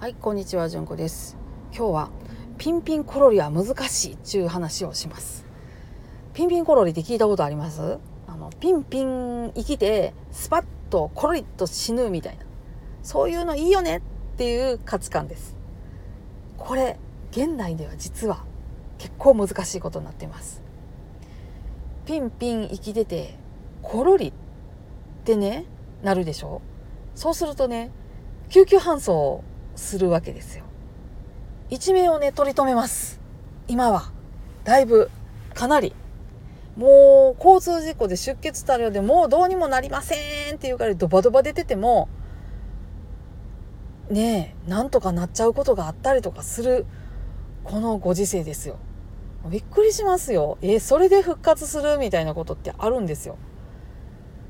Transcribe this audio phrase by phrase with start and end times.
[0.00, 1.36] はいこんにちはじゅんこです。
[1.76, 2.10] 今日は
[2.56, 5.44] ピンピンコロリは難しいっちゅう話をします。
[6.34, 7.98] ピンピンコロリって聞いたことあります？
[8.28, 12.44] あのピンピン生きてスパッとコロリと死ぬみたいな。
[13.02, 14.00] そういうのいいよねっ
[14.36, 15.56] ていう価値観です。
[16.56, 16.96] これ
[17.32, 18.44] 現代では実は
[18.98, 20.62] 結構難しいことになっています。
[22.06, 23.36] ピンピン生きてて
[23.82, 24.32] コロリっ
[25.24, 25.64] てね
[26.04, 26.62] なるでしょ？
[27.16, 27.90] そうするとね
[28.48, 29.42] 救急搬送
[29.78, 30.64] するわけですよ。
[31.70, 33.20] 一命をね取り留めます。
[33.68, 34.10] 今は。
[34.64, 35.10] だいぶ
[35.54, 35.94] かなり。
[36.76, 42.08] もう交通事故で出血多量でもうどうにもなりませんっていうからドバドバ出てても
[44.10, 46.86] ねえなんとかなっちゃうことがあったりとかする
[47.64, 48.76] このご時世ですよ。
[49.50, 50.58] びっくりしますよ。
[50.62, 53.36] えそれで復活するみたいなことってあるんですよ。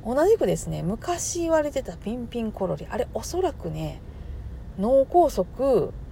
[0.04, 4.00] 同じくですね昔言われてたピンピンコロリあれおそらくね
[4.78, 5.44] 脳梗塞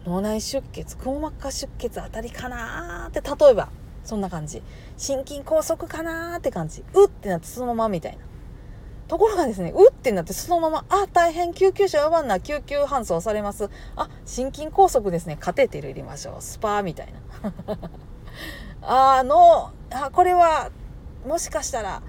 [0.04, 3.68] 脳内出血くも膜下出血あたりかなって例えば
[4.04, 4.62] そんな感じ。
[4.96, 6.84] 心筋梗塞かなって感じ。
[6.94, 8.18] うってなってそのままみたいな。
[9.08, 13.68] ところがですねうってなってそのままあ大変救急車呼ばんな救急搬送されます。
[13.96, 15.36] あ心筋梗塞ですね。
[15.38, 16.42] カテーテル入れましょう。
[16.42, 17.78] スパーみたいな。
[19.18, 20.70] あのあこれは
[21.26, 22.02] もしかしたら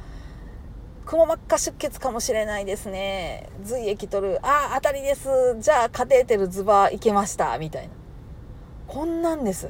[1.07, 3.49] くも膜下出血かもしれないですね。
[3.63, 4.39] 髄液取る。
[4.43, 5.29] ああ当たりです。
[5.59, 7.57] じゃあカテーテルズバーいけました。
[7.57, 7.93] みたいな。
[8.87, 9.69] こんなんです。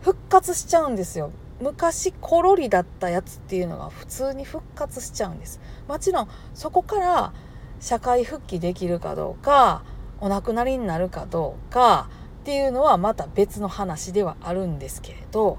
[0.00, 1.32] 復活しちゃうんですよ。
[1.60, 5.60] 昔コロリだったやつっていうのが普通に復活しちゃうんです。
[5.88, 7.32] もちろんそこから
[7.80, 9.82] 社会復帰できるかどうか
[10.20, 12.08] お亡くなりになるかどうか
[12.42, 15.58] っていうのはまた別の話ではあるんですけれど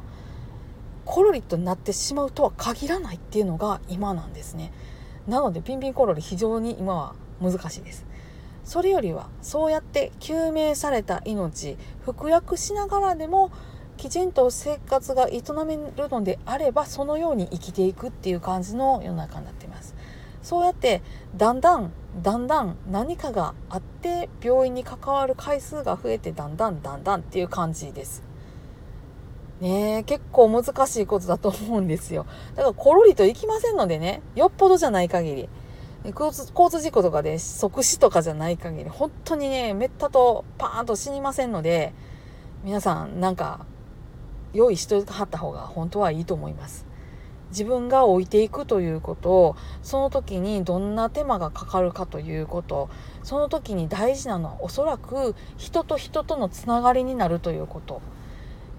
[1.06, 4.74] コロリとなってしまうとは限らないっていうのが今なんですね。
[5.28, 8.06] なのでピンピンコロリ非常に今は難しいです。
[8.64, 13.52] それよりはそうやって救命された命服薬しながらでも
[13.98, 19.96] きちんと生活が営めるのであればそのように生きていくっていう感じの世の中になっています。
[20.42, 21.02] そうやって
[21.36, 28.24] だんだんだんだん何かがあって病院に関わる回数が増えてだんだんだんだんっていう感じです。
[29.62, 32.26] ね結構難しいことだと思うんですよ。
[32.56, 35.50] だからコロリと行きませんのでねよっぽどじゃない限り。
[36.06, 41.94] 交通交通事故とかで即死とかじゃない限り本当にねめったとパーンと死にませんので
[42.64, 43.66] 皆さんなんか
[44.54, 46.86] 用意しとはった方が本当はいいと思います。
[47.50, 52.90] 自分が置いていくということその時にどんな手間がかかるかということ
[53.24, 58.02] その時に大事なのはおそらく人と人とのつながりになるということ。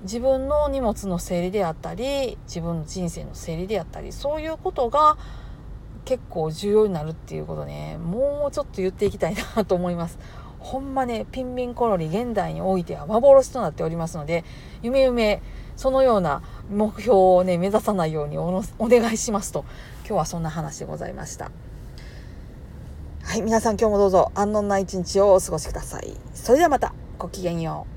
[0.02, 5.16] 自分の荷物の整理であったり自分の人生の整理であったりそういうことが
[6.04, 7.98] 結構重要になるっていうことね。
[7.98, 10.18] もうちょっと言っていきたいなと思います。
[10.60, 14.44] ほんまねピンピンコロリ現代においては幻となっておりますので
[14.82, 15.40] 夢夢
[15.76, 19.64] そのような目標をね目指さないようにお願いしますと。
[20.00, 21.50] 今日はそんな話でございました。
[23.24, 26.16] はい皆さん今日もどうぞ安穏な一日をお過ごしください。
[26.32, 26.94] それではまた。
[27.18, 27.95] ごきげんよう。